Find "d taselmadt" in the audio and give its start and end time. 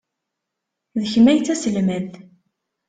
1.39-2.13